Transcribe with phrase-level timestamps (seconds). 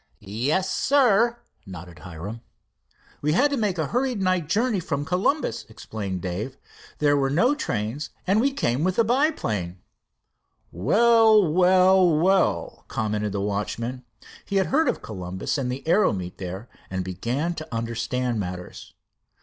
[0.23, 2.41] "Yes, sir," nodded Hiram.
[3.21, 6.57] "We had to make a hurried night journey from Columbus," explained Dave.
[6.97, 9.77] "There were no trains, and we came with the biplane."
[10.71, 14.03] "Well, well, well," commented the watchman.
[14.43, 18.95] He had heard of Columbus and the aero meet there, and began to understand matters.